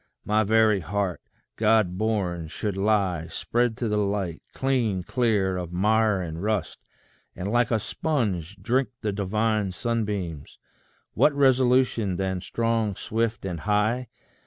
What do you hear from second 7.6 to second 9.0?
a sponge drink